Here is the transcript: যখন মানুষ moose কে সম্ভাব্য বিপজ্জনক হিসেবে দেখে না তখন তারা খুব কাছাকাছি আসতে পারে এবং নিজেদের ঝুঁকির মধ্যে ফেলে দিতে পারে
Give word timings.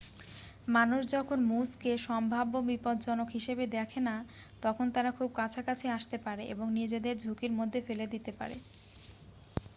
যখন 0.03 0.71
মানুষ 0.75 1.01
moose 1.49 1.75
কে 1.79 1.91
সম্ভাব্য 2.07 2.53
বিপজ্জনক 2.69 3.27
হিসেবে 3.29 3.63
দেখে 3.77 3.99
না 4.01 4.15
তখন 4.63 4.85
তারা 4.95 5.09
খুব 5.17 5.29
কাছাকাছি 5.35 5.85
আসতে 5.97 6.17
পারে 6.25 6.43
এবং 6.53 6.67
নিজেদের 6.79 7.15
ঝুঁকির 7.19 7.51
মধ্যে 7.59 7.79
ফেলে 7.87 8.05
দিতে 8.13 8.31
পারে 8.39 8.55